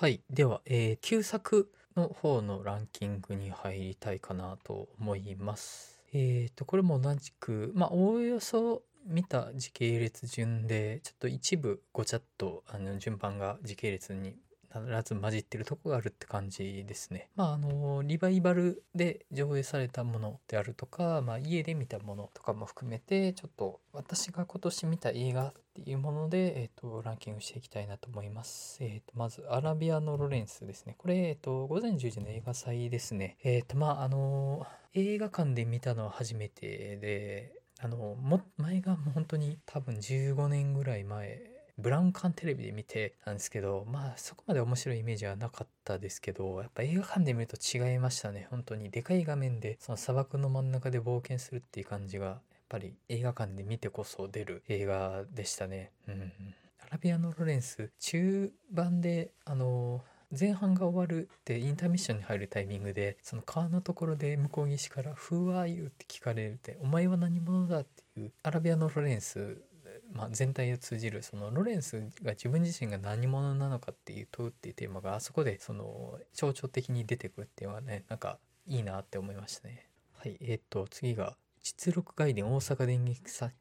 [0.00, 0.20] はい。
[0.30, 6.00] では、えー旧作の方のランキングに入りたいかなと思います。
[6.12, 14.36] えっ、と、これも同じく、まあ、おおよそ見た時系列順で、ちょっと一部ごちゃっと、あの、順番が時系列に
[14.72, 17.28] 必ず混じってるとこがあるって感じですね。
[17.36, 28.78] まあ、あの、リバイバルで上映されたものであるとか、まあ、家で見たものとかも含めて、ちょっと私が今年見た映画っていうもので、えっ、と、ランキングしていきたいなと思います。
[28.80, 30.94] えっ、と、まず、アラビアのロレンスですね。
[30.98, 33.36] これ、えっ、と、午前10時の映画祭ですね。
[33.42, 41.40] えっ、と、まあ、あの、映画館で見たのは初めてで、あの、も、前がもう本当に多分15年ぐらい前、
[41.78, 48.48] ブラウン管テレビで見てたんですけど、まあそこまで面白いイメージはなかったですけど、やっぱ映画館で見ると違いましたね。
[48.50, 55.92] 本当にでかい画面でその砂漠の真ん中で冒険するっていう感じが、やっぱり映画館で見てこそ出る映画でしたね。
[56.08, 56.32] うん。
[56.80, 60.02] アラビアのロレンス、中盤で、あの、
[60.38, 69.62] 前半が終わるってインターミッションに入るタイミングでその川のところで向こう岸から「Who are you?」って聞かれるって「お前は何者だ?」っていうアラビアのロレンス
[70.12, 79.86] まあ、全体を通じるそのロレンスが自分自身が何者なのかっていう問うっていうテーマがあそこでその象徴的に出てくるっていうのはねなんかいいなって思いましたね。
[80.14, 83.52] はいえっ、と次が実録外伝大阪電撃作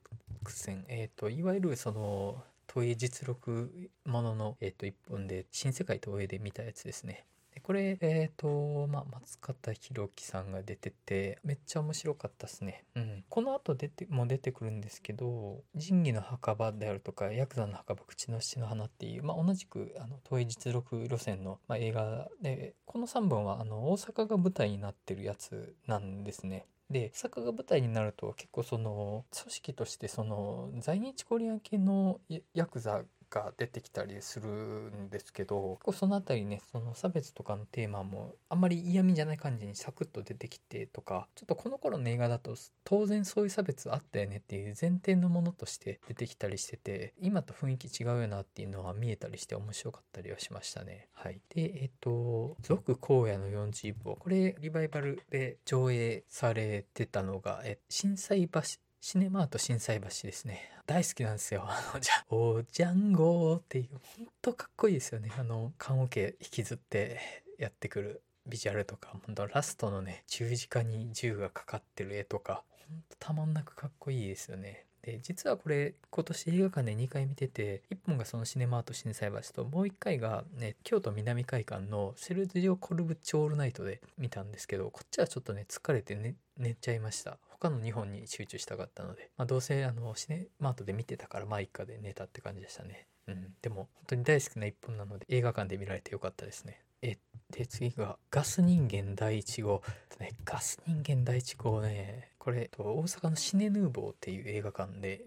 [0.47, 7.25] 戦えっ、といわゆるその東映実録ものの、えっと一本で新世界東映で見たやつですね。
[7.67, 12.85] これ、えっ、と、まあ、松方弘樹さんが出てて、めっちゃ面白かったですね。
[12.95, 13.25] うん。
[13.27, 26.67] この後出て、も出てくるんですけど、仁義の墓場であるとか、ヤクザの墓場、口の七の花っていう、まあ、同じく、あの、東映実録路線の、まあ、映画で、この3本は、あの、大阪が舞台になってるやつなんですね。
[26.89, 32.21] で大阪が舞台になると結構その組織としてその在日コリアン系の
[32.53, 51.10] ヤクザが出てきたりするんですけど結構そのあたりねその差別とかのテーマもあんまり嫌味じゃない感じにサクッと出てきてとかちょっとこの頃の映画だと当然そういう差別あったよねっていう前提のものとして出てきたりしてて今と雰囲気違うよなっていうのは見えたりして面白かったりはしましたね。
[51.14, 51.42] はい。
[51.49, 58.61] でえっと「続荒野の40部」これリバイバルで上映されてたのがえ震災橋
[58.99, 60.71] シネマート心斎橋ですね。
[60.85, 61.65] 大好きなんですよ。
[61.67, 65.31] あの、じゃ、おジャンゴーっていう、ほんとかっこいいですよね。
[65.37, 67.19] あの、棺桶引きずって
[67.57, 74.87] やってくるビジュアルとか、ほんとラストのね、十字架に銃がかかってる絵とか、ほんとたまんなくかっこいいですよね。
[75.07, 93.07] で実はこれ今年映画館で2回見てて1本がそのシネマート心斎橋ともう1回がね京都南会館のセルジオ・コルブチオールナイトで見たんですけどこっちはちょっとね疲れて寝寝ちゃいました他の2本に集中したかったので、まあ、どうせあのシネマートで見てたからまあ一家で寝たって感じでしたね。
[93.27, 93.53] うん。
[93.61, 96.81] でも本当に大好きな1本なので映画館で見られてよかったですね。
[97.01, 97.17] え
[97.51, 99.81] で次がガス人間第1号、
[100.19, 102.31] ね、ガス人間第1号ね。
[102.37, 105.21] これ大阪のシネヌーボーっていう映画館で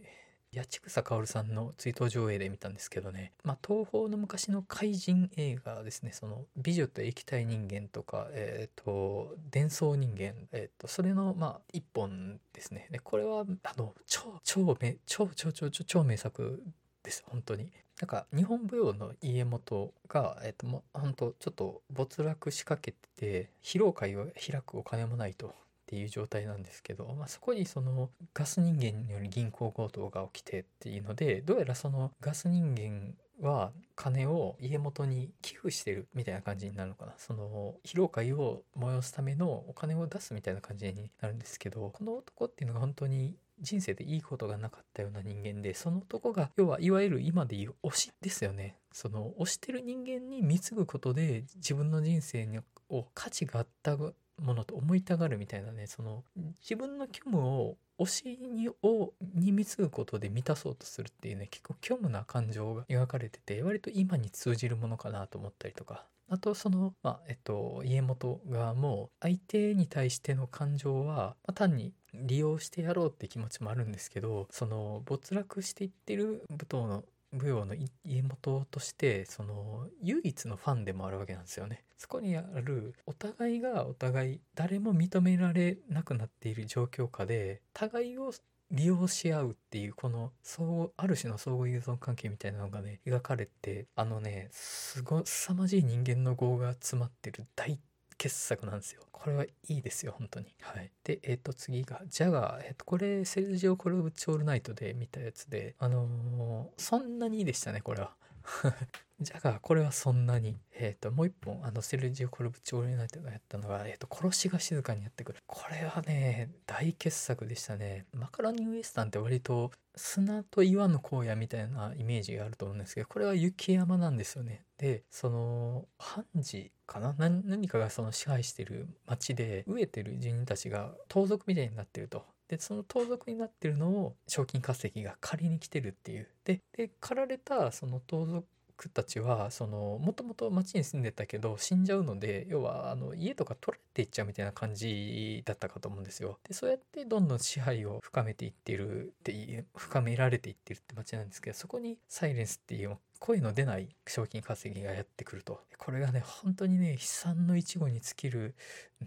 [0.55, 6.12] 八千草薫さんの追悼上映で見たんですけどね、まあ、東宝の昔の怪人映画ですね。
[6.12, 12.89] その「美女と液体人間」とか「え、ー、と伝送人間」え、ー、とそれのまあ一本ですね。
[12.91, 16.62] でこれはあの超超名超超超超超名作
[17.03, 17.25] です。
[17.27, 17.71] 本当に。
[18.00, 25.55] なんか日本舞踊の家元が、えっと、も本当ちょっと没落しかけてて披露会を開くお金もないと。
[25.91, 33.15] っていう状態なんですけど、まあ、そこにそのガス人間による銀行強盗が起きてっていうのでどうやらそのガス人間
[33.45, 37.15] は金を家元に寄付してるみたいな感じになるのかな。
[37.17, 48.77] その披露会を催すためのお金を出すみたいな感じになるんですけどこの男っていうのが本当に人生でいいことがなかったような人間でその男が要はいわゆる今でいう推しですよね。
[48.93, 53.97] その推してる人間に貢ぐことで自分の人生を価値があった
[54.41, 56.25] ものと思いたがるみたいなねその
[56.62, 66.07] 自分の虚無を推しにをに貢ぐことで満たそうとするっていうね結構虚無な感情が描かれてて割と今に通じるものかなと思ったりとか。
[66.33, 81.84] あとその、まあえっと、家元側も相手に対しての感情は、まあ、単に利用してやろうって気持ちもあるんですけどその没落していってる舞踏の舞踊の家元としてその唯一のファンでもあるわけなんですよね。
[81.97, 88.32] そこにあるお互いがお互い誰も認められなくなっている状況下で互いを
[88.71, 97.80] 利用し合うっていうこのそうある種の相互依存関係みたいなのがね描かれてあのねすご凄まじい人間の業が詰まってる大
[98.21, 99.01] 傑作なんですよ。
[99.13, 100.55] これはいいですよ、本当に。
[100.61, 100.91] はい。
[101.05, 102.67] で、えっ、ー、と、次が、ジャガー。
[102.67, 108.15] えっ、ー、と、これ、セルジオ・コルブチョールナイトで見たやつで、あのー、そんなにいいでしたね、これは。
[109.21, 115.39] じゃがこれはそんなに、えー、ともう一本あのセルジオ・コルブチオーレナイトがやったのが、えー、と殺しが静かにやってくる。
[115.47, 118.07] これはね大傑作でしたね。
[118.13, 124.65] マカロニウエスタンって割と砂と岩の荒野みたいなイメージがあると思うんですけどこれは雪山なんですよね。
[124.78, 127.15] でその判事かな？
[127.19, 132.25] 何かがその支配してる町で飢えてる住人たちが盗賊みたいになってると。
[132.50, 138.44] でその盗賊になってるのを賞金稼ぎが借りに来てるっていうでで狩られたその盗賊
[138.92, 146.41] たちはそのもともと町に住んでたけど死んじゃうので要はあの家とか取られていっちゃうみたいな感じだったかと思うんですよ。
[146.48, 155.61] でそうやってどんどん支配を深めていってるっていう深められていってるって町なんですけどそこにサイレンスっていう声の出ない賞金稼ぎがやってくると。
[155.77, 158.55] これがね、本当にね、悲惨の一語に尽きる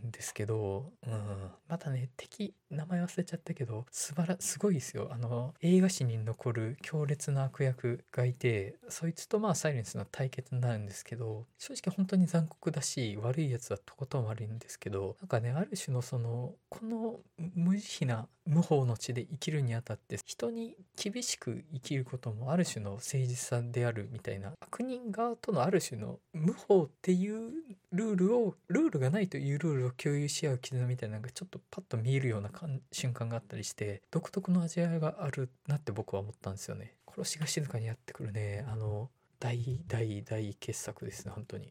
[0.08, 5.10] んですけど、うん、またね、敵、名前忘れちゃったけど、素晴ら、すごいですよ。
[5.12, 17.20] あの、映画史に残る強烈な悪役がいて、そいつとまあサイレンスの対決になるんですけど、正直本当に残酷だし、悪いやつはとことん悪いんですけど、なんかね、ある種のその、この
[17.56, 27.52] 無慈悲な無法の地で生きるにあたって人に厳しく生きることもある種の誠実さであるみたいな悪人側とのある種の無法っていう
[27.92, 32.52] ルールをルールがないというルールを共有し合う絆みたいなのがちょっとパッと見えるような
[32.92, 36.96] 瞬間があったりして独特の味わいがあるなって僕は思ったんですよね。
[37.08, 38.66] 殺しが静かにやってくるね。
[38.68, 39.10] あの
[39.40, 41.70] 大大大傑作ですね本当に。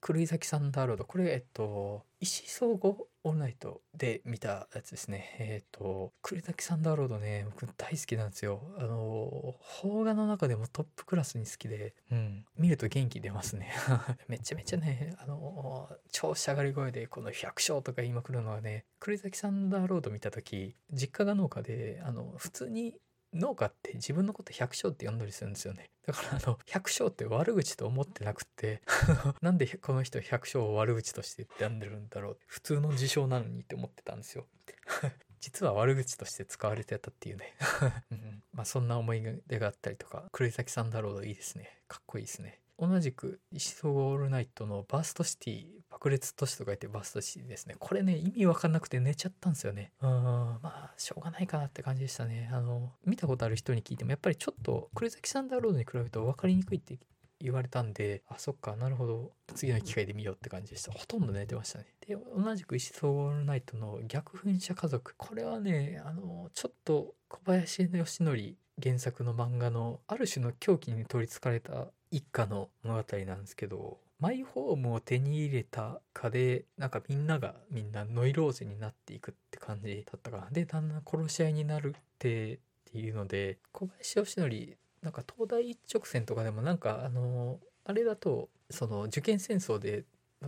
[0.00, 1.04] 狂崎サンダーロード。
[1.04, 5.36] これ、えっと、石総合オンライトで見たやつですね。
[5.38, 8.62] えっと、狂崎サンダーロードね、僕大好きなんですよ。
[8.78, 13.72] あの、邦画の中でもトップクラスに好きで、うん、見ると元気出ますね。
[14.28, 22.94] めちゃめちゃね、あの、超しゃがり声でこの百姓とか言いまくるのはね、狂崎サンダーロード見た時、実家が農家で、あの、普通に
[23.34, 25.90] 農家って自分のこと百姓って呼んだりするんですよね。
[26.06, 28.82] だからあの、百姓って悪口と思ってなくて
[29.42, 32.38] なんでこの人百姓を悪口として呼んでるんだろう。
[32.46, 34.46] 普通の事象なのにって思ってたんですよ。
[35.40, 37.54] 実は悪口として使われてたっていうね
[38.10, 41.82] うん、まあそんな思い出があったりとか、黒崎さんだろういいですね。
[41.86, 42.60] かっこいいですね。
[42.78, 47.74] 同じく石総合オールナイトのバーストシティ爆裂都市と書いてバストシティですね。
[47.76, 49.90] これね意味わかんなくて寝ちゃったんですよね。
[50.00, 52.48] うんまあしょうがないかなって感じでしたね。
[52.52, 56.96] あの見たことある人に聞いてもやっぱりちょっとクレザキサンダーロードに比べると分かりにくいって
[57.40, 59.32] 言われたんであそっかなるほど。
[59.56, 60.92] 次の機会で見ようって感じでした。
[60.92, 61.86] ほとんど寝てましたね。
[62.06, 65.14] で同じく石総合オールナイトの逆噴射家族。
[65.16, 80.48] これはねあのちょっと小林義則原作の漫画のある種の狂気に取りつかれた一家の物語なんですけどマイホームを手に入れたかでなんかみんながみんなノイローゼになっていくって感じだったかな。
[80.50, 82.58] でだんだん殺し合いになるってっ
[82.92, 90.04] ていうので小林義則なんか東大一直線とかでもなんかあのあれだとその受験戦争で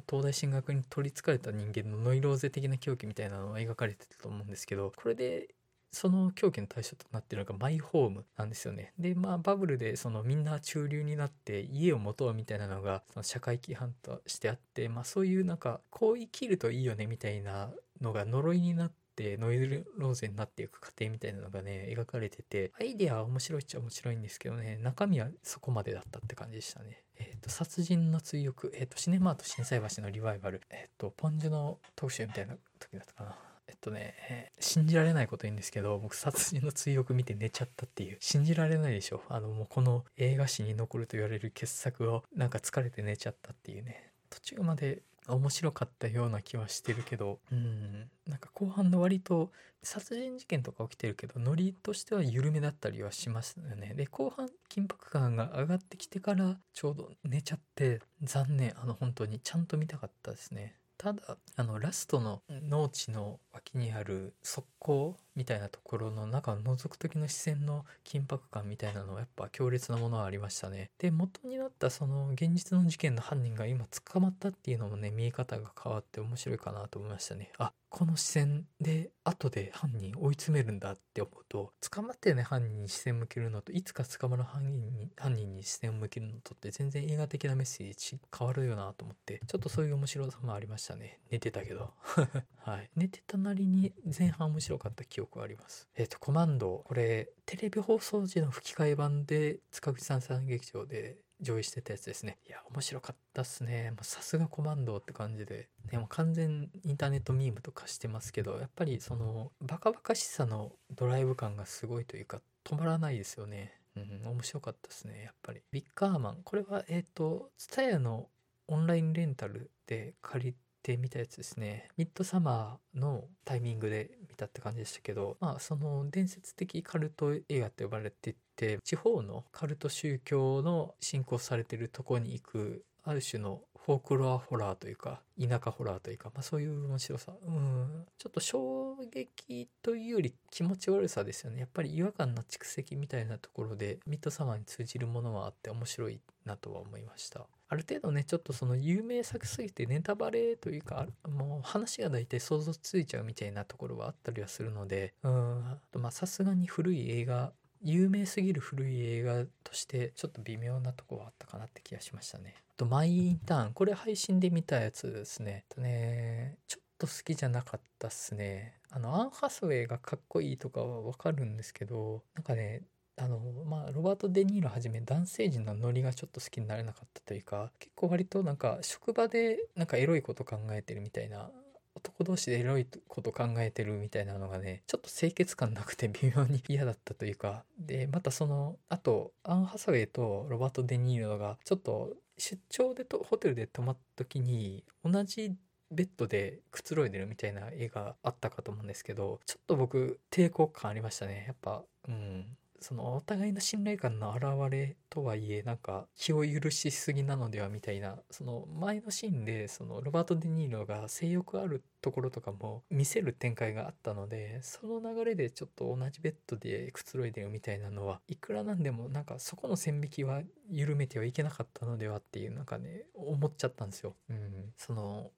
[0.09, 5.49] 東大進学に取りつかれた人間のノイローゼ的な狂気みたいなのが描かれてたと思うんですけどこれで
[5.93, 8.93] その狂気の対象となってるのがマイホームなんですよね。
[8.99, 17.71] で、まあバブルでそのみんな中流になって家を持とうみたいなのがその社会規範としてあって、まあそういうなんかこう生きるといいよねみたいな
[18.01, 27.03] のが呪いになってノイズローゼになっていく過程みたいなのがね描かれててアイデアは面白いっちゃ面白いんですけどね中身はそこまでだったって感じでしたね。
[27.19, 33.50] えっ、ー、と殺人の追憶、えっ、ー、とシネマート心斎橋のリバイバル、えっ、ー、とポンジュの特集みたいな時だったかな。
[33.71, 38.19] えっとね、信じられないこと言うんですけど、僕殺人の追憶見て寝ちゃったっていう。
[38.21, 39.23] 信じられないでしょ。
[39.29, 44.11] あのもうこの映画史に残ると言われる傑作をなんか疲れて寝ちゃったっていうね。
[44.29, 53.95] 途中まで面白かったような気はしてるけど、うん、なんか後半の割と殺人事件とか起きてるけど、ノリとしては緩めだったりはしますよね。
[53.95, 58.75] で、後半緊迫感が上がってきてからちょうど寝ちゃって残念。
[58.83, 60.80] あの本当にちゃんと見たかったですね。
[61.01, 70.91] ただあのラストの農地の脇にある側溝みたいなところの中を覗く時の視線の緊迫感みたいなのはやっぱ強烈なものはありましたね。
[70.99, 77.53] で元になったその現実の事件の犯人が今捕まったっていうのもね見え方が変わって面白いかなと思いましたね。
[77.59, 91.93] あこの視線で後で犯人追い詰めるんだって思うと捕まってね犯人に視線向けるのといつか捕まる犯人に犯人に視線を向けるのとって全然映画的なメッセージ変わるよなと思ってちょっとそういう面白さもありましたね寝てたけど
[92.63, 102.39] はい寝てたなりに前半面白かった記憶はありますえっ、ー、とコマンドこれテレビ放送時の吹き替え版で塚口さんさん劇場で上映してたやつですね。
[102.47, 103.93] いや、面白かったっすね。
[104.03, 105.69] さすがコマンドって感じで。
[105.91, 113.73] でも完全インターネットミームとかしてますけど、やっぱりそのバカバカしさのドライブ感がすごいというか、止まらないですよね。
[113.97, 115.63] うん、面白かったですね、やっぱり。
[115.73, 116.43] ビッカーマン。
[116.45, 118.29] これは、えっ、と、ツタヤの
[118.69, 121.89] オンラインレンタルで借りてみたやつですね。
[121.97, 137.33] ミッドサマーのタイミングで見たって感じでしたけど、まあ、その伝説的カルト映画って呼ばれていて、地方のカルト宗教の信仰されてるとこに行く、ある種のフォークロアホラーというか、田舎ホラーというか、まあそういう面白さ。
[137.47, 138.07] うん。
[138.19, 141.61] ちょっと小撃というより気持ち悪さですよね。
[141.61, 147.47] やっぱり違和感の蓄積みたいなところで、ミッドサマーに通じるものはあって面白いなとは思いました。
[147.69, 155.79] ある程度ね、ちょっとその有名作すぎてネタバレというか、もう話が大体想像ついちゃうみたいなところはあったりはするので、うん。
[155.95, 157.53] まあさすがに古い映画、
[157.83, 162.55] 有名すぎる古い映画としてちょっと微妙なとこはあったかなって気がしましたね。
[162.77, 163.73] とマイインターン。
[163.73, 165.65] これ配信で見たやつですね。
[165.69, 168.75] とね、ちょっと好きじゃなかったっすね。
[168.91, 172.83] あの、アン・ハスウェイがかっこいいとかはわかるんですけど、なんかね、
[173.17, 181.51] あの、まあ、ロバート・デ・ニーロはじめ男性陣のノリがちょっと好きになれなかったというか、結構割となんか職場でなんかエロいこと考えてるみたいな
[181.95, 195.55] 男同士でエロいこと考えてるみたいなのがね、ちょっと清潔感なくて微妙に嫌だったというか、で、またその、あと、アン・ハサウェイとロバート・デ・ニーロが、ちょっと出張でとホテルで泊まった時に、同じ
[195.91, 201.45] ベッドでくつろいでるみたいな絵があったかと思うんですけど、ちょっと僕、抵抗感ありましたね。
[201.47, 202.57] やっぱ、うん。
[202.81, 224.15] そのお互いの信頼感の表れとはいえなんか気を許しすぎなのではみたいなその前のシーンでそのロバート・デ・ニーロが性欲あるところとかも見せる展開があったのでその流れでちょっと同じベッドでくつろいでるみたいなのはいくらなんでもなんかそこの線引きは緩めてはいけなかったのではっていうなんかね思っちゃったんですよ。
[224.31, 225.31] うん、その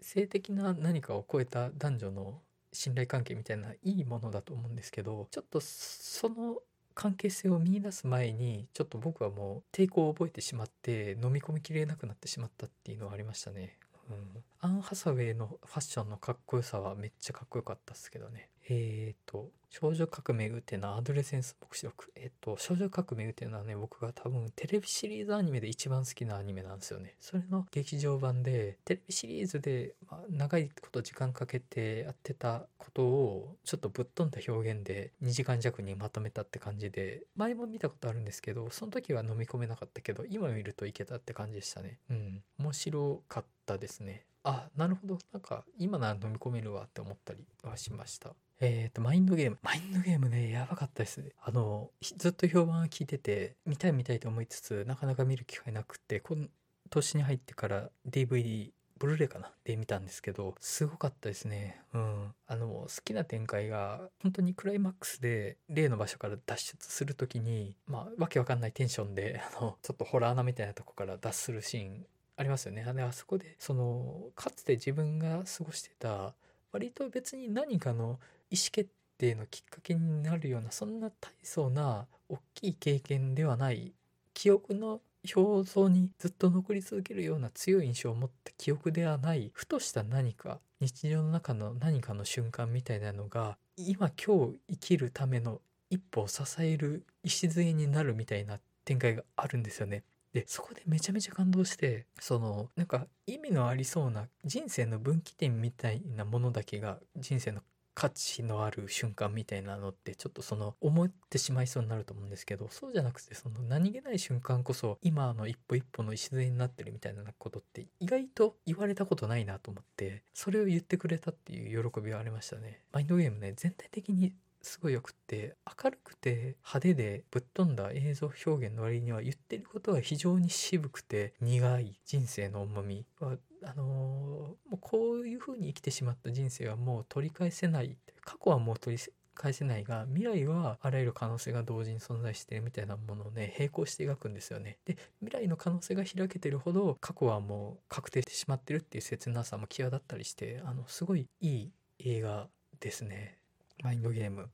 [0.00, 2.40] 性的な何かを超えた男女の
[2.78, 6.58] 信頼関係みたいないいものだと思うんですけどちょっとその
[6.94, 13.76] 関係性を見出す前にちょっと僕はもう抵抗を覚えてしまって飲み込みきれなくなってしまったっていうのはありましたね。
[14.08, 18.48] うん、アン・ハサウェイのファッションのかっこよさはめっちゃかっこよかったっすけどね。
[18.70, 22.12] えーと、少女革命ウテナアドレセンス目視録。
[22.16, 27.14] えっ、と、少女革命ウテナはね、僕が多分テレビシリーズアニメで一番好きなアニメなんですよね。
[27.18, 41.98] それの劇場版で、テレビシリーズで、まあ、長いこと時間かけてやってたことを、ちょっとぶっ飛んだ表現で2時間弱にまとめたって感じで、前も見たことあるんですけど、その時は飲み込めなかったけど、今見るといけたって感じでしたね。
[42.10, 42.42] うん。
[42.58, 44.26] 面白かったですね。
[44.44, 45.18] あ、なるほど。
[45.32, 48.34] なんか、今なら飲み込めるわって思ったりはしました。
[48.60, 49.58] えっ、と、マインドゲーム。
[49.62, 51.30] マインドゲームね、やばかったですね。
[51.44, 56.48] あの、ずっと評判は聞いてて、見たい見たいと思いつつ、なかなか見る機会なくって、今
[56.90, 59.52] 年に入ってから DVD、ブルーレイかな？
[59.62, 61.80] で見たんですけど、すごかったですね。
[61.94, 62.34] うん。
[62.48, 72.84] あの、好きな展開が、本当にクライマックスで、例の場所から脱出するときに、まあ、わけわかんないテンションで、あの、ちょっとホラー穴みたいなとこから脱するシーンありますよね。
[72.84, 76.34] あ、あそこで、その、かつて自分が過ごしてた、
[76.72, 78.18] 割と別に何かの
[78.50, 83.92] 意思決定のきっかけになるようなそんな大層な大きい経験ではない
[84.34, 85.00] 記憶の
[85.34, 100.04] 表層にずっと残り続けるような強い印象を持った記憶ではないふとした何か日常の中の何かの瞬間みたいなのが今今日生きるための一歩を支える礎になるみたいな展開があるんですよね。
[100.32, 107.62] でそこでめちゃめちゃ感動してそのなんか意味のありそうな人生の分岐点みたいなものだけが人生の
[107.98, 122.82] 価値のある瞬間みたいなのってちょっとその思ってしまいそうになると思うんですけどそうじゃなくてその何気ない瞬間こそ今の一歩一歩の礎になってるみたいなことって意外と言われたことないなと思ってそれを言ってくれたっていう喜びはありましたね。
[122.92, 134.28] マインドゲームね全体的にすごいよくって明るくて派手でぶっ飛んだ映像表現の割には言ってることは非常に渋くて苦い人生の重みはあのー
[134.68, 139.02] もうこういう風に生きてしまった人生はもう取り返せない過去はもう取り
[139.34, 152.48] 返せないが未来はあらゆる可能性が同時に存在してるみたいなものをね並行して描くんですよねで未来の可能性が開けてるほど過去はもう確定してしまってるっていう切なさも際立ったりしてあのすごいいい映画
[152.80, 153.38] ですね
[153.82, 154.50] マインドゲーム。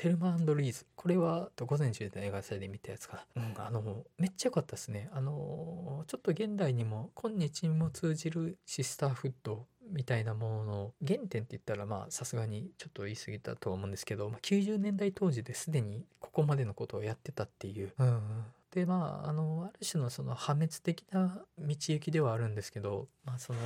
[0.00, 0.86] テルマルイーズ。
[0.96, 3.42] これは、午前中で映画祭で見たやつかな。
[3.42, 5.10] うん、あの、めっちゃ良かったですね。
[5.12, 17.92] あの、ちょっと現代にも、今日にも通じるシスターフッドみたいなものの原点って言ったら、まあ、さすがにちょっと言い過ぎたとは思うんですけど、まあ、90年代当時ですでにここまでのことをやってたっていう。
[17.98, 23.58] うん、でまああのある種のその破滅的な道行きではあるんですけど、まあ、その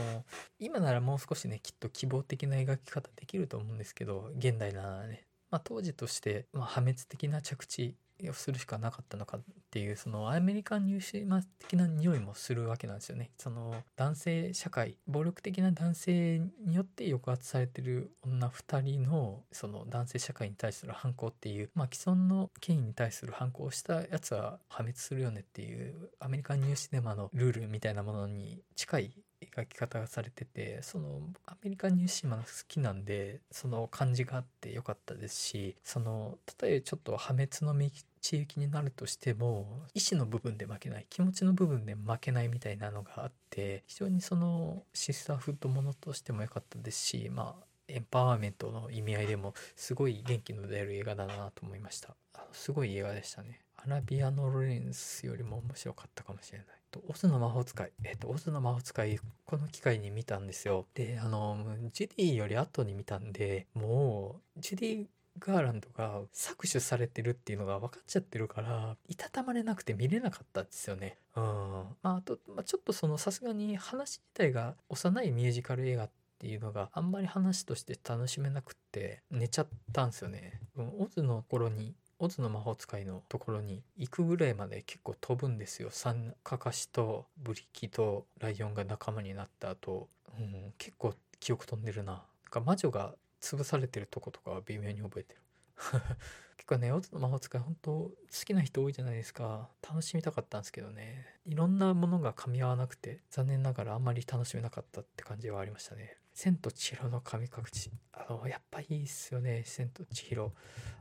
[0.59, 7.95] 今ならもう少しねきっと希望的な描き方できると思うんですけど現代ならね、まあ、当時として、まあ、破滅的な着地
[8.29, 13.31] をするしかなかったのかっていうそのアメリカンニューシーマ的な匂いもするわけなんですよね。
[13.39, 29.13] その男性社会暴力的な男性によって抑圧されてる女2人のその男性社会に対する反抗っていうまあ既存の権威に対する反抗をしたやつは破滅するよねっていうアメリカンニューシネマのルールみたいなものに近い
[29.55, 37.91] 描き方がされててそのアメリカンニューシーマが好きなんでその感じがあってよかったですしその例えちょっと破滅の道
[38.33, 52.17] 行きになるとしても意志の部分で負けない気持ちの部分で負けないみたいなのがあって非常にそのシスターフッドものとしても良かったですしまあエンパワーメントの意味合いでもすごい元気の出る映画だなと思いました。
[52.53, 53.61] すごい映画でしたね。
[53.77, 56.67] アラビアのロレンスよりも面白かったかもしれない。
[56.95, 57.93] と、オズの魔法使い。
[58.05, 60.87] えっ、と、オズの魔法使い、この機会に見たんですよ。
[60.95, 65.07] で、あの、ジュディより後に見たんで、もう、ジュディ
[65.39, 71.19] ガーランドが搾取されてるっていうのが分かっちゃってるからいたたまれなくて見れなかったんですよね。
[71.35, 71.43] うん。
[71.43, 80.61] まああと、まあ、ちょっとそのさすがに話自体が幼いミュージカル映画っていうのがあんまり話として楽しめなくって寝ちゃったんですよね。
[80.77, 85.91] オズの頃にオズの魔法使いのところに行くぐらいまで結構飛ぶんですよ。
[85.91, 92.13] 三カカシとブリキとライオンが仲間になった後、うん、結構記憶飛んでるな。
[92.13, 95.41] なんか魔女が潰されてるとことかは微妙に覚えてる。
[96.57, 98.13] 結構ね、オズの魔法使い本当好
[98.47, 99.69] きな人多いじゃないですか。
[99.87, 101.27] 楽しみたかったんですけどね。
[101.45, 106.17] いろんなものが噛み合わなくて、残念ながらあんまり楽しめなかったって感じはありましたね。
[106.35, 107.91] 千と千尋の神隠し。
[108.13, 110.53] あの、やっぱいいっすよね、千と千尋。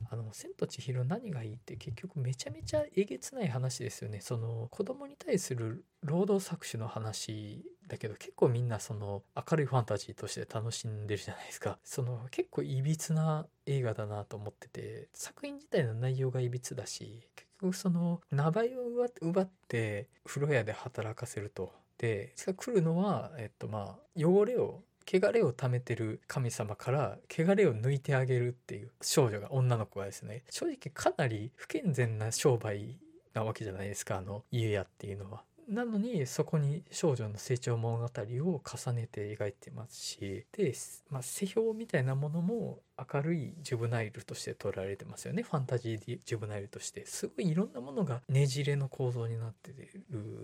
[0.10, 4.22] あの、千と千尋何がいいって結局めちゃめちゃえげつない話ですよね。
[4.22, 11.78] その、子供に対する労働搾取の話だけど結構みんなその明るいファンタジーとして楽しんでるじゃないですか。
[11.84, 21.74] その結構いびつな映画だなと思ってて、作品自体の内容がいびつだし、結局その名前を奪って風呂屋で働かせると。
[21.98, 30.44] で、来るのは、えっとまあ、汚れを汚れを貯めてる神様から汚れを抜いてあげるっていう少女が女の子がですね。
[30.50, 32.98] 正直かなり不健全な商売
[33.34, 35.44] なわけじゃないですかあの家屋っていうのは。
[35.70, 40.46] なのにそこに少女の成長物語を重ねて描いてますし。
[40.52, 40.74] で、
[41.10, 45.44] まあ、世評みたいなものも明るいジュブナイルとして捉えられてますよね。
[45.44, 47.06] ファンタジージュブナイルとして。
[47.06, 50.04] すごいいろんなものがねじれの構造になってる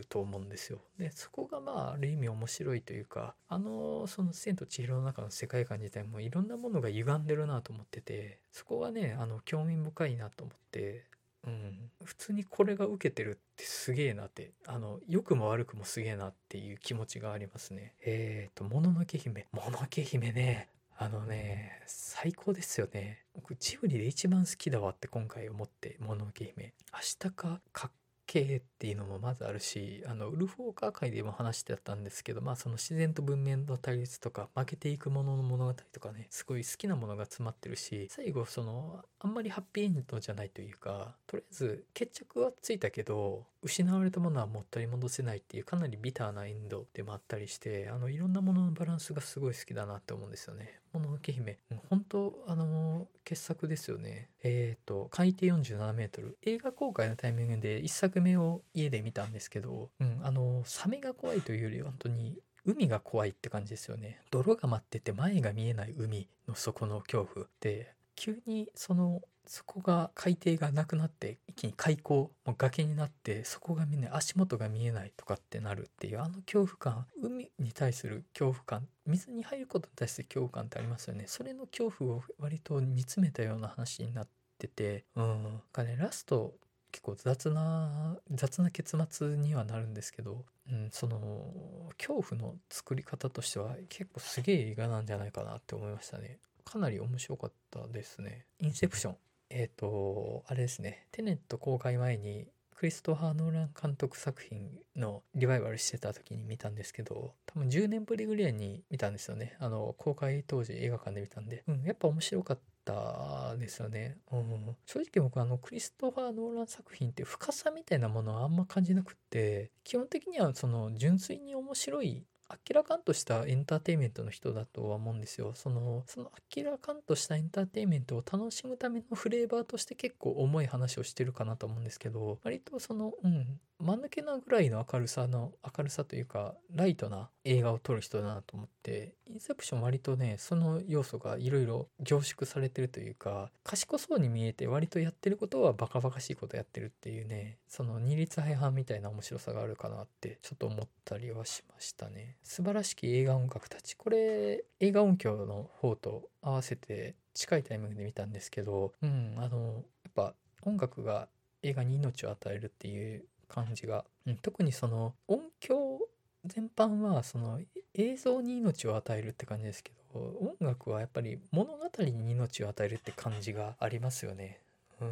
[0.10, 0.80] と思うんですよ。
[0.98, 11.06] でそこがまあある意味面白いというかあのその「千と千尋」の中の世界観自体もいろんなものが歪んでるなと思っててそこがねあの興味深いなと思って
[11.48, 17.94] うん、普通にこれが受けてるってすげえなってあの良くも悪くもすげえなっていう気持ちがありますね。
[18.02, 23.24] えっ、ー、と「もののけ姫」「もののけ姫ね」あのね最高ですよね。
[23.34, 27.92] 僕ジブリで一番好きだわって今回思って「もののけ姫」明日かかっ
[28.30, 50.80] 系っていうのもまずあるしあのウルフ・ォーカー界でも話してたんですけどまあその自然と文明の対立とか負けていくものの物語とかねすごい好きなものが詰まってるし最後そのあんまりハッピーエンドじゃないというかとりあえず決着はついたけど失われたものはもう取り戻せないっていうかなりビターなエンドでもあったりしてあのいろんなもののバランスがすごい好きだなって思うんですよね。
[50.94, 51.58] もののけ姫
[51.90, 54.30] 本当あの傑作ですよね。
[54.44, 64.22] えっ、ー、と海底47メートル映画公開のタイミングで1作目を家で見たんですけど、うん、あのサメが怖いというより本当に海が怖いって感じですよね。
[64.32, 81.24] 泥が舞ってて前が見えない海の底の恐怖で急にそのそこが海底がなくなって一気に海溝もう崖になってそこが見えな足元が見えないとかってなるっていうあの恐怖感海に対する恐怖感水に入ることに対して恐怖感ってありますよね。
[81.26, 84.28] それの恐怖を割と煮詰めたような話になっ
[84.60, 85.62] ててうん。
[85.74, 86.54] かねラスト
[86.92, 96.38] 結構雑な雑な結末にはなるんですけど、うん、その恐怖の作り方としては結構すげえ映画なんじゃないかなって思いましたね。
[96.66, 98.46] かなり面白かったですね。
[98.60, 99.18] インセプション。
[99.50, 102.48] えっ、ー、と、あれですね、テネット公開前に
[102.80, 109.58] クリストファー・ノーラン監督作品のリバイバルしてた時に見たんですけど、多分10年ぶりぐらいに見たんですよね。
[109.60, 114.20] あの、公開当時映画館で見たんで、うん、やっぱ面白かったですよね。
[114.32, 125.54] うん、正直僕あの、クリストファー・ノーラン作品って深さみたいなものはあんま感じなくって、基本的にはその純粋に面白い明らかんとしたエンターテインメントの人だとは思うんですよ。
[125.54, 161.28] その、その明らかんとしたエンターテインメントを楽しむためのフレーバーとして結構重い話をしてるかなと思うんですけど、割とその、うん、間抜けなぐらいの明るさの、明るさというか、ライトな映画を撮る人だなと思って、インセプション割とねその要素がいろいろ凝縮されてるというか賢そうに見えて割とやってることはバカバカしいことやってるっていうねその二律背反みたいな面白さがあるかなってちょっと思ったりはしましたね素晴らしき映画音楽たちこれ映画音響の方と合わせて近いタイミングで見たんですけどうんあのやっぱ音楽が
[161.62, 166.00] 映画に命を与えるっていう感じが、うん、特にその音響
[166.46, 167.60] 全般はその
[167.94, 170.20] 映像に命を与えるって感じですけど
[170.60, 174.62] 音楽はやっぱり物語に命を与えるって感じがありますよね。
[175.02, 175.10] うん、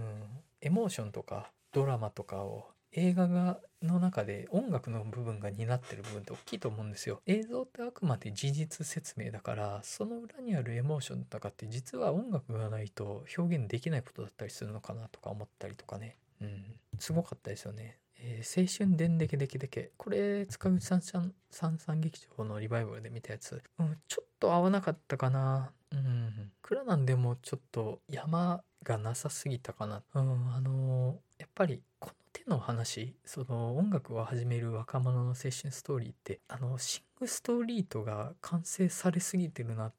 [0.62, 7.22] エモーションとかドラマとかを映画がの中で音楽の部分が担ってる部分って大きいと思うんですよ。
[7.26, 16.16] 映像ってあくまで事実説明だからその裏にあるエモーションとかって実は音楽がないと表現できないことだったりするのかなとか思ったりとかね。
[16.42, 17.98] うん、すごかったですよね。
[18.20, 19.92] えー、青春でんでけでけでけ。
[19.98, 23.62] これ、塚口さん三三劇場のリバイバルで見たやつ。
[23.80, 25.72] うん、ちょっと合わなかったかな。
[25.92, 26.52] うん。
[26.62, 30.04] クラナンでもちょっと山がなさすぎたかな。
[30.16, 32.14] うん、あのー、やっぱり、この
[32.48, 39.94] の話、その音楽を始める若者の青春ストーリーって、あの、シングストリートが完成されすぎてるなっ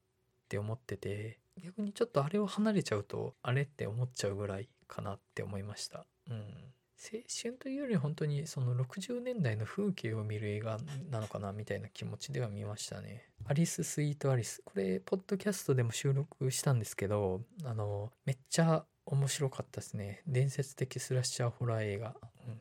[0.49, 6.07] て思ってて、逆にちょっとあれを離れちゃうと、あれって思っちゃうぐらいかなって思いました。
[6.31, 6.45] うん。
[7.01, 10.79] 青春というより本当にその60年代の風景を見る映画
[11.11, 13.29] なのかなみたいな気持ちでは見ましたね。
[13.47, 14.63] アリス・スイート・アリス。
[14.65, 20.23] これ、ポッドキャストでも収録したんですけど、あの、めっちゃ面白かったですね。
[20.27, 22.17] 伝説的スラッシャーホラー映画。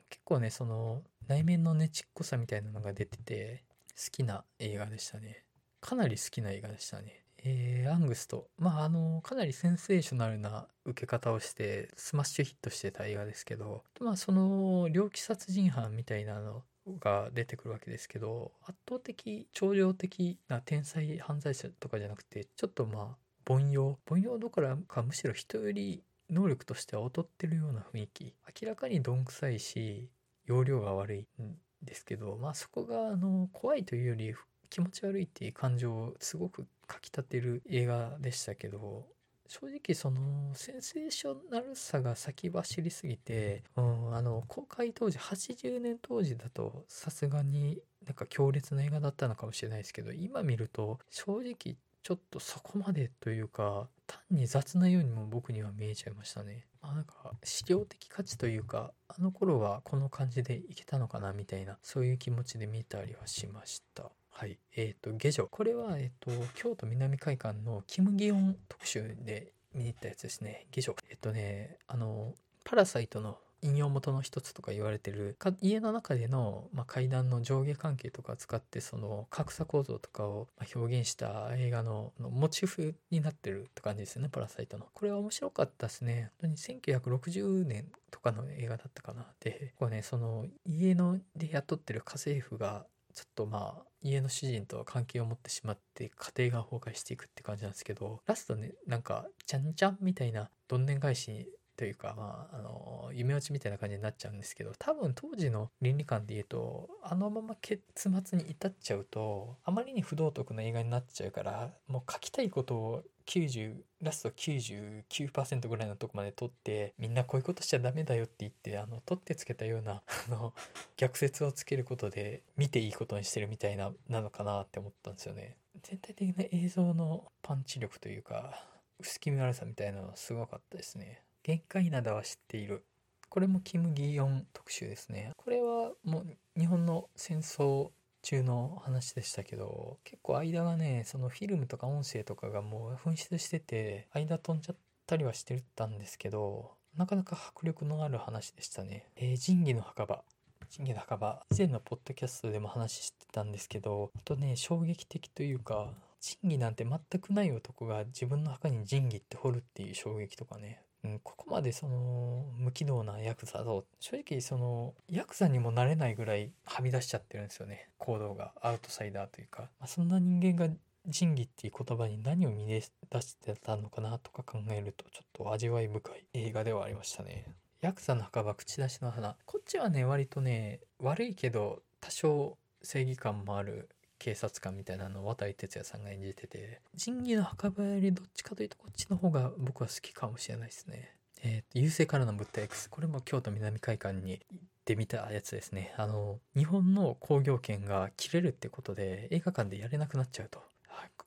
[0.10, 3.63] 結構ね、その内面のねちっこさみたいなのが出てて、
[3.97, 5.43] 好きな映画でしたね。
[5.82, 7.28] かなり好きな映画でしたね。
[7.43, 8.50] えー、アングスト。
[8.58, 16.63] まあ、あの、かなりセンセーショナルな受け方をして、スマッシュヒットしてた映画ですけど、まあ、その、猟奇殺人犯みたいなの
[17.00, 23.17] が出てくるわけですけど、圧倒的、超常的な天才犯罪者とかじゃなくて、ちょっとまあ、
[23.50, 23.97] 凡庸。
[24.10, 28.33] 凡庸どころか、むしろ人より能力としては劣ってるような雰囲気。
[28.61, 30.09] 明らかにどんくさいし、
[30.45, 34.33] 容量が悪いんですけど、まあそこが、あの、怖いというより、
[34.69, 39.05] 気持ち悪いっていう感情をすごくかき立てる映画でしたけど
[39.47, 51.77] 正直そのセンセーショナルさが先走りすぎて、うん、あの公開当時80年当時だとさすがになんか強烈な映画だったのかもしれないですけど今見ると正直
[52.08, 56.65] ちょっとそこまでというか単に雑なようにも僕には見えちゃいましたね。
[56.82, 64.10] まあなんか資料的価値というかあの頃はこの感じでいけたのかなみたいなそういう気持ちで見たりはしました。
[64.30, 64.58] はい。
[64.78, 65.48] えっ、ー、と、下女。
[65.48, 70.67] これは、えっ、と、京都南会館のキム・ギヨン特集で見に行ったやつですね。
[70.72, 70.96] 下女。
[71.10, 84.86] えっ、とね、あの、パラサイトの引用元の一つとか言われてる家の中での、まあ、階段の上下関係とかを使ってその格差構造とかを表現した映画のモチーフになってるって感じですよねパラサイトの。
[84.93, 86.32] これは面白かったですね。
[86.41, 89.26] 本当に1960年とかの映画だったかな。
[89.39, 120.53] でこうねその家ので雇ってる家政婦がちょっとまあ家の主人とは関係を持ってしまって家庭が崩壊していくって感じなんですけどラストねなんかちゃんちゃんみたいなどんでん返しというかまああの夢落ちみたいな感じになっちゃうんですけど多分当時の倫理観で言うとあのまま結末に至っちゃうとあまりに不道徳な映画になっちゃうからもう書きたいことを90ラスト99%ぐらいのとこまで取ってみんなこういうことしちゃダメだよって言ってあの取ってつけたような あの
[120.95, 125.57] 逆説をつけることで見ていいことにしてるみたいななのかなって思ったんですよね。
[125.83, 128.67] 全体的な映像のパンチ力というか
[128.99, 131.26] 薄気味悪さみたいなのはすごかったですね。
[131.47, 132.83] 限界灘は知っている。
[133.29, 135.31] これもキム・ギヨン特集ですね。
[135.38, 149.07] これはもう日本の戦争中の話でしたけど結構間がねそのフィルムとか音声とかがもう紛失してて間飛んじゃったりはしてたんですけどなかなか迫力のある話でしたね。
[149.15, 150.25] えー、仁義の墓場。
[150.69, 151.41] 仁義の墓場。
[151.49, 160.81] 以前のポッドキャストでも話してたんですけどあとね衝撃的というか仁義なんて全くない男が自分の墓に仁義って掘るっていう衝撃とかね。
[161.03, 167.89] うん、ここまでその無機能なヤクザと正直そのヤクザにもなれないぐらいはみ出しちゃってるんですよね。
[167.97, 170.73] 行動がアウトサイダーというか、まあ、そんな人間が
[171.05, 172.91] 仁義っていう言葉に何を見出し
[173.38, 177.45] てたのかなとか考えるとちょっと味わい深い映画ではありましたね。
[177.81, 179.38] ヤクザの墓場口出しの花。
[179.45, 191.13] こっちはね割とね悪いけど多少正義感もある警察官みたいなのを渡哲也さんが演じてて仁義の墓場よりどっちかというとこっちの方が僕は好きかもしれないですね。
[191.43, 195.93] えー、優勢からの物体 X これも京都南海館に行ってみたやつですね。
[195.97, 200.62] あの日本の興行権が切れるってことで映画館でやれなくなっちゃうと。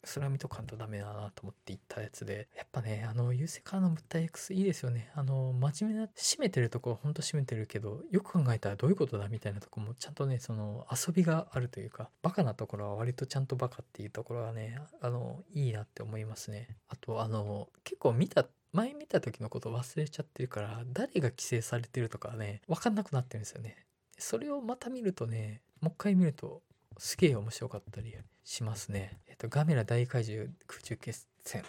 [0.04, 5.10] それは見とかんとダメだなと思って行ったやつで、やっぱね、あの、優勢からの物体 X いいですよね。
[5.14, 16.76] あの、真面目な、締めてるとこはほんと締めてるけど、よく考えたらどういうことだみたいなとこもちゃんとね、その遊びがあるというか、バカなところは割とちゃんとバカっていうところがね、あの、いいなって思いますね。
[16.88, 23.76] あと、あの、結構見た前見た時のこと忘れちゃってるから誰が規制されてるとかね分かんなくなってるんですよね
[24.16, 26.62] それをまた見るとねもう一回見ると
[26.98, 29.18] すげえ面白かったりしますね。
[29.28, 31.64] えっとガメラ大怪獣空中決戦。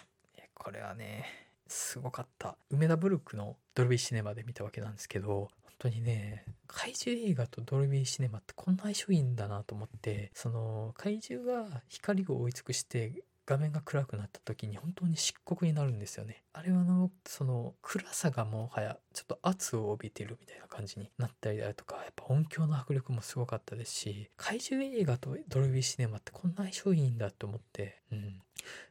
[0.54, 1.24] これはね
[1.66, 2.56] すごかった。
[2.70, 16.42] 梅田ブルックのドルビーシネマで見たわけなんですけど本当にね怪獣映画とドルビーシネマってこんな相性いいんだなと思ってその怪獣が光を追い尽くして画面が暗くなった時に本当に漆黒になるんですよね。
[16.52, 28.40] あれはあの、その暗さがもはやちょっと圧を帯びてるみたいな感じになったりだとか、やっぱ音響の迫力もすごかったですし、怪獣映画とドルビーシネマってこんな相性いいんだと思って、うん。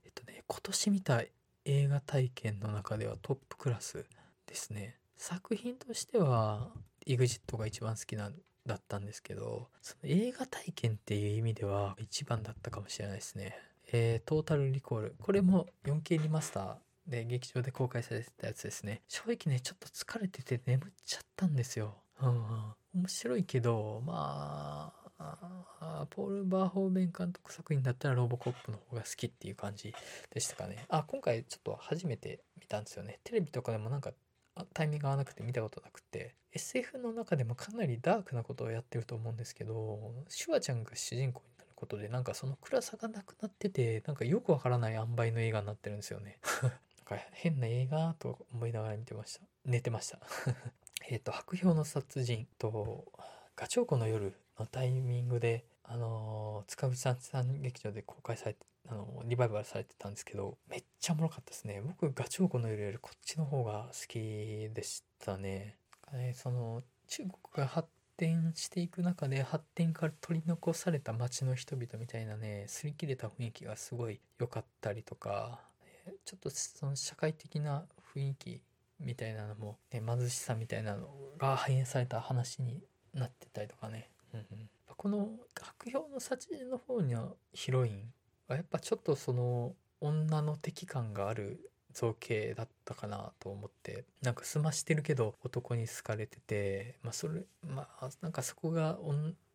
[0.05, 1.21] えっとね、今年見た
[1.65, 4.05] 映画体験の中ではトップクラス
[4.45, 4.97] ですね。
[5.17, 6.71] 作品としては
[7.07, 13.70] EXIT が一番好きなんだったんですけど、その映画体験っていう意味では一番だったかもしれないですね。
[13.91, 15.15] えー、トータルリコール。
[15.19, 19.01] これも 4K リマスターで劇場で公開されてたやつですね。
[19.07, 21.95] 正直ね、ちょっと疲れてて眠っちゃったんですよ。
[22.21, 22.75] うん、うん。
[22.95, 29.93] 面白いけど、まあ、ポール・バーホーベン監督作品だったらロボコップの方が好きっていう感じ
[30.31, 30.85] でしたかね。
[30.89, 33.19] あ、今回ちょっと初めて見たんですよね。
[33.23, 34.13] テレビとかでもなんか
[34.73, 41.50] タイミング合わなくて見たことなくて SF の中でもかなりダークなことをやってると思うんですけどシュワちゃんが主人公に
[41.81, 46.37] ことでなんかその暗さがなくなっててなんかよくわからない塩梅の映画になってるんですよね。
[46.61, 46.71] なん
[47.19, 49.41] か変な映画と思いながら見てました。
[49.65, 50.19] 寝てました。
[51.09, 53.11] えっと白氷の殺人と
[53.55, 61.81] ガチョウコの夜のタイミングであのー、塚口さん劇場で公開されてあのリバイバルされてたんですけどめっちゃおもろかったですね。
[61.81, 65.77] 僕ガチョウコの夜よりこっちの方が好きでしたね。
[66.35, 67.89] その中国が発
[68.21, 75.59] 展していく中で発展から取り残された町の人々みたいなね擦り切れた雰囲気がすごい良かったりとか
[76.23, 78.61] ちょっとその社会的な雰囲気
[78.99, 81.07] みたいなのも、ね、貧しさみたいなの
[81.39, 82.83] が反映された話に
[83.15, 85.29] なってたりとかね、うんうん、この
[85.59, 88.03] 白氷の幸の方にはヒロイン
[88.47, 98.97] はやっぱちょっとその女の敵感がある造形だったかなと思ってなんか済ましてるけど男に好かれててまあそれまあなんかそこが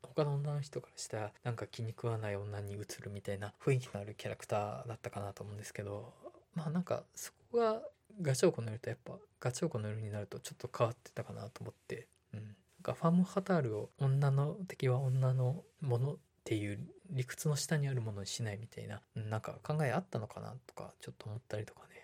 [0.03, 6.13] 他の女の人からしたらなんか気に食わない女に映るみたいな雰囲気のあるキャラクターだったかなと思うんですけど
[6.55, 7.83] まあなんかそこが
[8.23, 12.41] ガチョウコの色とやっぱガチョウコの色になるとちょっと変わってたかなと思ってうん。
[12.41, 16.79] なんかファム・ハタールを女の敵は女のものっていう
[17.11, 21.96] 理屈の下にあるものにしないみたいななんか考えあったのかなとかちょっと思ったりとかね。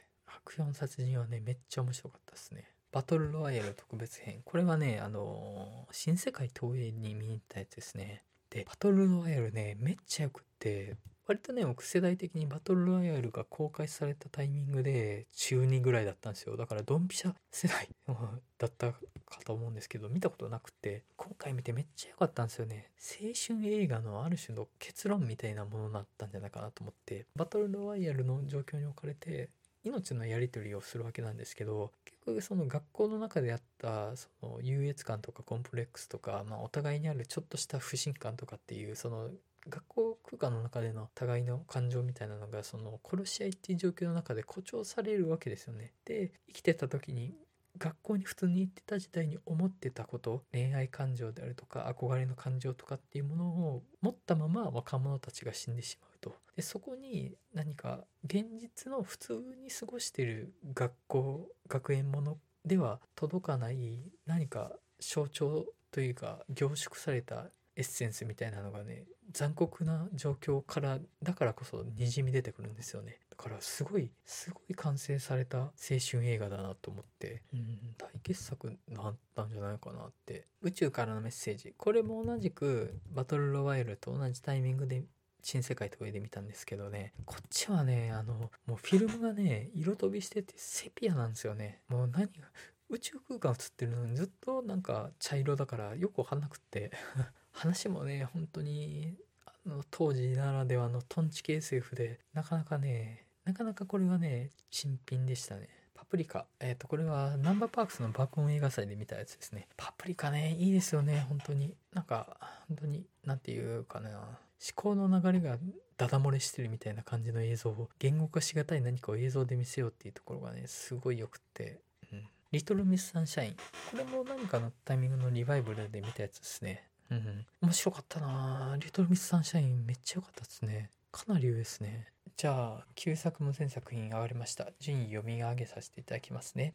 [0.44, 2.64] 白四殺人はね、めっちゃ面白かったですね。
[2.92, 4.42] バトルロワイヤル特別編。
[4.44, 8.24] これはね、あのー、新世界東映に見に行ったやつですね。
[8.50, 16.56] で、バトルロワイヤルね、めっちゃよくって、割とね、僕世代的にバトルロワイヤルが公開されたタイミングで中2ぐらいだったんですよ。
[16.56, 17.88] だからドンピシャ世代
[18.58, 19.00] だったか
[19.44, 22.90] と思うんですけど、見たことなくて、今回見てめっちゃ良かったんですよね。
[22.98, 29.48] 青春映画のある種の結論みたいなものだったんじゃないかなと思って、バトルロワイヤルの状況に置かれて、
[29.84, 39.30] 命のやり取りをするわけなんですけど結局その学校の中であったその優越感とかコンプレックスとか、まあ、お互いにあるちょっとした不信感とかっていうその
[39.68, 45.92] 学校空間の中での互いの感情みたいなのがその殺し合いっていう状況の中で誇張されるわけですよね。
[46.04, 47.34] で生きてた時に
[47.78, 56.34] 学校に普通に行ってた時代に思ってたこと恋愛感情であるとか憧れの感情とかっていうものを持ったまま若者たちが死んでしまうと。
[56.56, 59.32] でそこに何か現実の普通
[59.62, 73.18] に過ごしてる学校学園ものでは届かない何か象徴というか凝縮されたエッセンスみたいなのがね残酷な状況からだからこそにじみ出てくるんですよね。
[73.42, 75.70] からすごいすごい完成された青
[76.10, 80.46] 春映画だなと思ってうん大傑作になったんじゃないかなって。
[80.62, 81.74] 宇宙からのメッセージ。
[81.76, 85.02] これも同じくバトルロワイヤルと同じタイミングで
[85.42, 87.12] 新世界東映で見たんですけどね。
[87.26, 91.82] こっちはねあのもうフィルムがね 色飛びしててセピアなんですよね。
[91.88, 92.50] もう何が
[92.88, 96.92] 宇宙空間映ってるのにずっとなんか茶色だからよくわかんなくって。
[97.54, 105.68] 話もね本当にあの当時ならではのトンチ系 SF でなかなかねなかなかこれはね新品でしたね。
[105.94, 106.46] パプリカ。
[106.60, 109.68] えっ、ー、とこれはナンバーパークスの爆音映画祭で見たやつですね。
[109.76, 111.26] パプリカねいいですよね。
[111.28, 111.74] 本当に。
[111.92, 112.36] なんか
[112.68, 114.10] 本当に何て言うかな。
[114.10, 114.38] 思
[114.76, 115.58] 考の流れが
[115.96, 121.80] ダダ漏れしてるみたいな感じの映像を言語化しがたい何かを映像で見せようっていうところがねすごいよくって、
[122.12, 123.56] うん、リトルミスサンシャイン。
[123.90, 126.84] これも何かのタイミングのリバイバルで見たやつですね。
[127.10, 128.76] うん、うん、面白かったな。
[128.78, 130.90] リトルミスサンシャインめっちゃ良かったですね。
[131.10, 132.06] かなり上ですね。
[132.36, 134.68] じゃあ旧作無線作品上がりました。
[134.80, 136.74] 順位読み上げさせていただきますね。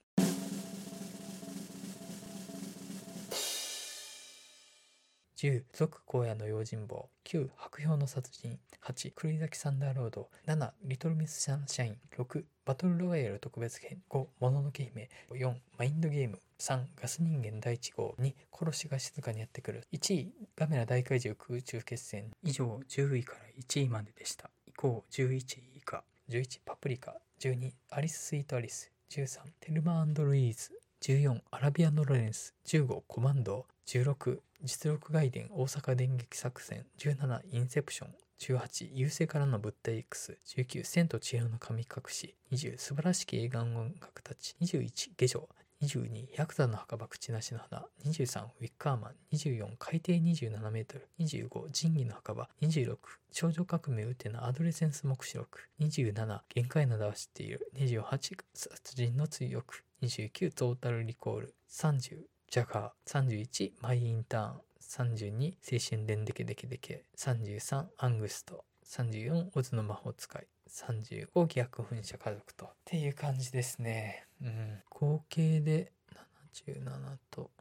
[5.37, 7.09] 10続荒野の用心棒。
[7.25, 8.57] 9白氷の殺人。
[8.83, 10.29] 8栗崎サンダーロード。
[10.47, 11.97] 7リトルミスシャンシャイン。
[12.17, 14.01] 6バトルロワイヤル特別編。
[14.09, 15.09] 5もののけ姫。
[15.29, 16.41] 4マインドゲーム。
[16.59, 18.15] 3ガス人間第1号。
[18.19, 19.83] 2殺しが静かにやってくる。
[19.93, 22.31] 1位ガメラ大怪獣空中決戦。
[22.43, 24.49] 以上10位から1位まででした。
[25.11, 38.09] 11位以下11パプリカ12アリス・スイート・アリス13テルマルイーズ14アラビアン・ロレンス15コマンド16実力外伝大阪電撃作戦17インセプション
[38.39, 45.47] 18優勢からの物体 X19 千と千尋の神隠し20素晴らしき映画音楽たち21下女。
[45.83, 47.85] 22ヤクザの墓場口なしの花。
[48.03, 49.11] 23ウィッカーマン。
[49.31, 51.07] 24海底27メートル。
[51.19, 52.49] 25仁義の墓場。
[52.63, 52.97] 26
[53.31, 55.69] 少女革命ウテナアドレセンス目視録。
[55.79, 57.71] 27限界などは知っている。
[57.75, 59.83] 28殺人の追憶。
[60.01, 61.55] 29トータルリコール。
[61.69, 63.37] 30ジャガー。
[63.45, 64.61] 31マイインターン。
[64.81, 68.65] 32青春伝デケデケデケ33アングスト。
[68.83, 70.47] 34オズの魔法使い。
[70.67, 74.25] 35逆噴射家族とっていう感じですね。
[74.41, 74.79] うん。
[74.89, 75.91] 合計で
[76.63, 77.51] 77と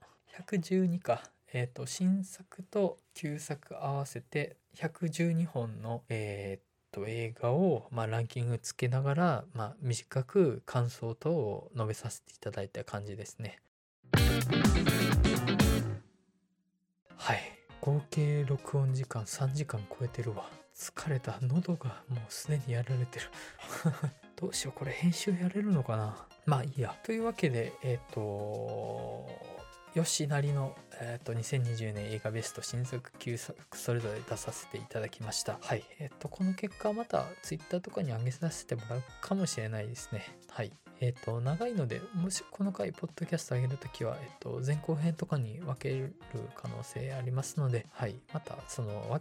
[0.48, 1.22] 112か。
[1.52, 13.60] えっ、ー、と新作と旧作合わせて112本のえー、と映画を、まあ、ランキングつけながら、まあ、短く感想等を述べさせていただいた感じですね。
[17.16, 17.40] はい。
[17.80, 20.50] 合計録音時間3時間超えてるわ。
[20.76, 21.38] 疲れた。
[21.40, 23.30] 喉がもうすでにやられてる。
[24.36, 26.28] どうしようこれ編集やれるのかな？
[26.44, 26.94] まあいいや。
[27.02, 29.26] というわけでえっ、ー、と
[29.94, 35.58] よしなりの、えーと、2020年映画ベスト新作旧作それぞれ出させていただきました。
[35.62, 35.82] はい。
[35.98, 40.36] えっ、ー、とこの結果また Twitter とかに上げさせてもらうかもしれないですね。
[40.50, 40.72] はい。
[41.00, 46.14] えっ、ー、と長いのでもしこの回ポッドキャスト上げるときは、えっ、と前後編とかに分ける
[46.54, 48.20] 可能性ありますのではい。
[48.34, 49.18] またその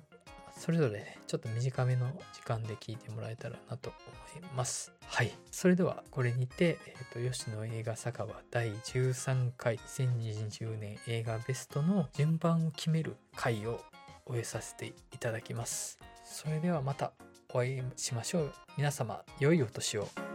[0.57, 3.91] それぞれ、ね、ちょっと短めの時間で聞いてもらえたらなと
[4.35, 4.93] 思います。
[5.05, 5.31] はい。
[5.51, 13.81] それでは、これにて、えっ、ー、と、吉野映画酒場第13回2020年映画ベストの順番を決める回を
[14.25, 15.99] 終えさせていただきます。
[16.23, 17.11] それではまた
[17.53, 18.53] お会いしましょう。
[18.77, 20.34] 皆様、良いお年を。